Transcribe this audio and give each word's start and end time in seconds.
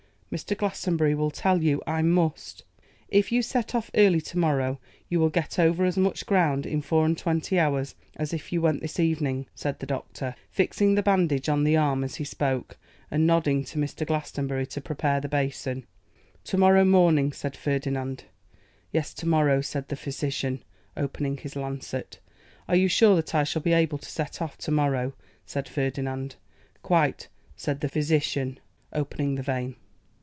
Mr. 0.31 0.55
Glastonbury 0.55 1.13
will 1.13 1.29
tell 1.29 1.61
you 1.61 1.81
I 1.85 2.01
must.' 2.01 2.63
'If 3.09 3.33
you 3.33 3.41
set 3.41 3.75
off 3.75 3.91
early 3.95 4.21
to 4.21 4.37
morrow 4.37 4.79
you 5.09 5.19
will 5.19 5.27
get 5.27 5.59
over 5.59 5.83
as 5.83 5.97
much 5.97 6.25
ground 6.25 6.65
in 6.65 6.81
four 6.81 7.05
and 7.05 7.17
twenty 7.17 7.59
hours 7.59 7.95
as 8.15 8.31
if 8.33 8.53
you 8.53 8.61
went 8.61 8.79
this 8.79 8.97
evening,' 8.97 9.45
said 9.53 9.77
the 9.79 9.85
physician, 9.85 10.33
fixing 10.49 10.95
the 10.95 11.03
bandage 11.03 11.49
on 11.49 11.65
the 11.65 11.75
arm 11.75 12.01
as 12.01 12.15
he 12.15 12.23
spoke, 12.23 12.77
and 13.11 13.27
nodding 13.27 13.65
to 13.65 13.77
Mr. 13.77 14.07
Glastonbury 14.07 14.65
to 14.67 14.79
prepare 14.79 15.19
the 15.19 15.27
basin. 15.27 15.85
'To 16.45 16.57
morrow 16.57 16.85
morning?' 16.85 17.33
said 17.33 17.57
Ferdinand. 17.57 18.23
'Yes, 18.93 19.13
to 19.15 19.27
morrow,' 19.27 19.59
said 19.59 19.89
the 19.89 19.97
physician, 19.97 20.63
opening 20.95 21.35
his 21.35 21.57
lancet. 21.57 22.19
'Are 22.69 22.77
you 22.77 22.87
sure 22.87 23.17
that 23.17 23.35
I 23.35 23.43
shall 23.43 23.61
be 23.61 23.73
able 23.73 23.97
to 23.97 24.09
set 24.09 24.41
off 24.41 24.57
tomorrow?' 24.57 25.11
said 25.45 25.67
Ferdinand. 25.67 26.37
'Quite,' 26.81 27.27
said 27.57 27.81
the 27.81 27.89
physician, 27.89 28.61
opening 28.93 29.35
the 29.35 29.43
vein. 29.43 29.75